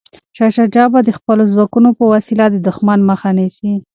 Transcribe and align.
شاه 0.37 0.51
شجاع 0.57 0.85
به 0.93 0.99
د 1.03 1.09
خپلو 1.17 1.43
ځواکونو 1.53 1.89
په 1.97 2.03
وسیله 2.13 2.45
د 2.49 2.55
دښمن 2.67 2.99
مخه 3.09 3.29
نیسي. 3.37 3.73